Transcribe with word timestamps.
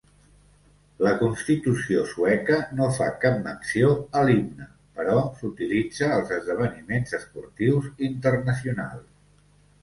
La 1.07 1.11
Constitució 1.17 2.05
sueca 2.13 2.57
no 2.79 2.87
fa 2.95 3.09
cap 3.25 3.37
menció 3.49 3.91
a 4.21 4.23
l'himne, 4.29 4.67
però 5.01 5.19
s'utilitza 5.43 6.11
als 6.17 6.33
esdeveniments 6.39 7.15
esportius 7.21 7.93
internacionals. 8.11 9.07